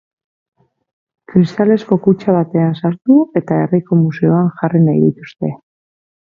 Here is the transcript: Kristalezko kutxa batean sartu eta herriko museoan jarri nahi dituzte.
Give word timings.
Kristalezko 1.33 1.97
kutxa 2.07 2.35
batean 2.37 2.73
sartu 2.81 3.19
eta 3.43 3.59
herriko 3.67 3.99
museoan 4.01 4.49
jarri 4.63 4.83
nahi 4.89 5.05
dituzte. 5.05 5.55